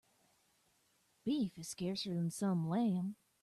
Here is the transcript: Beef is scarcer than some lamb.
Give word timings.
Beef 1.23 1.59
is 1.59 1.67
scarcer 1.67 2.11
than 2.15 2.31
some 2.31 2.67
lamb. 2.67 3.17